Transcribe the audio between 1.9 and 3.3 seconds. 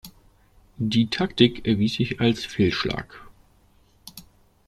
sich als Fehlschlag.